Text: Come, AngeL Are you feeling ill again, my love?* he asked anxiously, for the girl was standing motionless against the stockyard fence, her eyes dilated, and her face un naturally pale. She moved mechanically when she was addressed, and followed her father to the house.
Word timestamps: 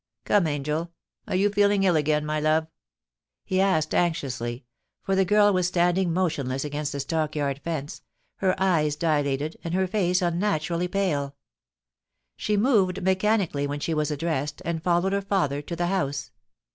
Come, 0.25 0.47
AngeL 0.47 0.91
Are 1.27 1.35
you 1.35 1.51
feeling 1.51 1.83
ill 1.83 1.95
again, 1.95 2.25
my 2.25 2.39
love?* 2.39 2.65
he 3.45 3.61
asked 3.61 3.93
anxiously, 3.93 4.65
for 5.03 5.15
the 5.15 5.23
girl 5.25 5.53
was 5.53 5.67
standing 5.67 6.11
motionless 6.11 6.65
against 6.65 6.91
the 6.91 6.99
stockyard 6.99 7.59
fence, 7.59 8.01
her 8.37 8.55
eyes 8.59 8.95
dilated, 8.95 9.57
and 9.63 9.75
her 9.75 9.85
face 9.85 10.23
un 10.23 10.39
naturally 10.39 10.87
pale. 10.87 11.35
She 12.35 12.57
moved 12.57 13.03
mechanically 13.03 13.67
when 13.67 13.79
she 13.79 13.93
was 13.93 14.09
addressed, 14.09 14.59
and 14.65 14.81
followed 14.81 15.13
her 15.13 15.21
father 15.21 15.61
to 15.61 15.75
the 15.75 15.85
house. 15.85 16.31